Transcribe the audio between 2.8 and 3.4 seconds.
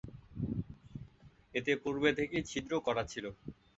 করা থাকে।